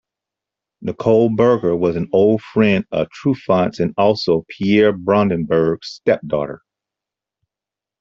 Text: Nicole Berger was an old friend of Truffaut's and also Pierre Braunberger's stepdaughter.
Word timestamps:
Nicole 0.81 1.29
Berger 1.29 1.75
was 1.75 1.95
an 1.95 2.09
old 2.11 2.41
friend 2.41 2.85
of 2.91 3.07
Truffaut's 3.11 3.79
and 3.79 3.93
also 3.99 4.45
Pierre 4.49 4.93
Braunberger's 4.97 5.87
stepdaughter. 5.91 6.63